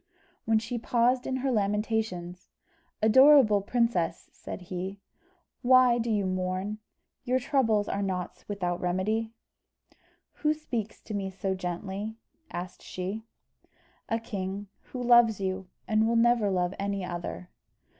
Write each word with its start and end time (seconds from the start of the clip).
When 0.45 0.57
she 0.57 0.79
paused 0.79 1.27
in 1.27 1.35
her 1.45 1.51
lamentations, 1.51 2.49
"Adorable 3.03 3.61
princess," 3.61 4.31
said 4.33 4.61
he, 4.63 4.99
"why 5.61 5.99
do 5.99 6.09
you 6.09 6.25
mourn? 6.25 6.79
Your 7.23 7.37
troubles 7.37 7.87
are 7.87 8.01
not 8.01 8.43
without 8.47 8.81
remedy." 8.81 9.31
"Who 10.41 10.55
speaks 10.55 10.99
to 11.01 11.13
me 11.13 11.29
so 11.29 11.53
gently?" 11.53 12.15
asked 12.49 12.81
she. 12.81 13.25
"A 14.09 14.17
king, 14.17 14.69
who 14.85 15.03
loves 15.03 15.39
you, 15.39 15.67
and 15.87 16.07
will 16.07 16.15
never 16.15 16.49
love 16.49 16.73
any 16.79 17.05
other." 17.05 17.49